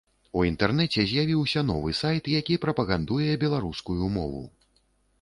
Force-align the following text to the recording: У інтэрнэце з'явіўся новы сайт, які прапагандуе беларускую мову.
У 0.39 0.45
інтэрнэце 0.51 1.05
з'явіўся 1.11 1.63
новы 1.69 1.93
сайт, 2.01 2.33
які 2.39 2.59
прапагандуе 2.67 3.31
беларускую 3.47 4.13
мову. 4.21 4.47